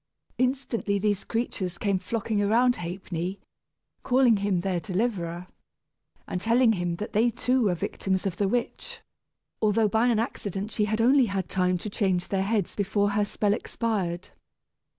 Instantly 0.39 0.97
these 0.97 1.23
creatures 1.23 1.77
came 1.77 1.99
flocking 1.99 2.41
around 2.41 2.77
Ha'penny, 2.77 3.39
calling 4.01 4.37
him 4.37 4.61
their 4.61 4.79
deliverer, 4.79 5.45
and 6.27 6.41
telling 6.41 6.73
him 6.73 6.95
that 6.95 7.13
they 7.13 7.29
too 7.29 7.61
were 7.65 7.75
victims 7.75 8.25
of 8.25 8.37
the 8.37 8.47
witch, 8.47 9.01
although 9.61 9.87
by 9.87 10.07
an 10.07 10.17
accident 10.17 10.71
she 10.71 10.85
had 10.85 11.01
only 11.01 11.27
had 11.27 11.47
time 11.47 11.77
to 11.77 11.87
change 11.91 12.29
their 12.29 12.41
heads 12.41 12.75
before 12.75 13.11
her 13.11 13.25
spell 13.25 13.53
expired. 13.53 14.29